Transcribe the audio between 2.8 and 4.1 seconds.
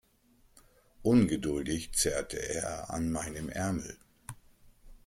an meinem Ärmel.